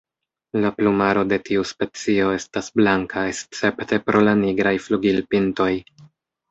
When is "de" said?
1.33-1.39